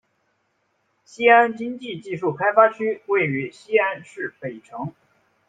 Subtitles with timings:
[1.05, 4.91] 西安经济技术开发区位于西安市北城。